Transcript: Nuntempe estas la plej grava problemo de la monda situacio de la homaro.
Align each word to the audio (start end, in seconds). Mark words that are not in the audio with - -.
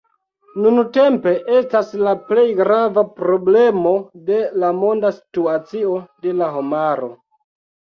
Nuntempe 0.61 1.33
estas 1.57 1.91
la 2.07 2.13
plej 2.31 2.45
grava 2.61 3.03
problemo 3.21 3.93
de 4.31 4.41
la 4.65 4.73
monda 4.81 5.15
situacio 5.21 6.01
de 6.27 6.37
la 6.43 6.51
homaro. 6.59 7.15